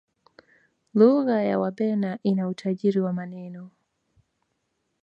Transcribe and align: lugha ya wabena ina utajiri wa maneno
lugha 0.95 1.37
ya 1.43 1.59
wabena 1.59 2.19
ina 2.23 2.47
utajiri 2.49 2.99
wa 2.99 3.13
maneno 3.13 3.71